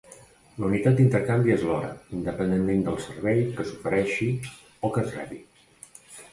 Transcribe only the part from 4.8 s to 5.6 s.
o que es rebi.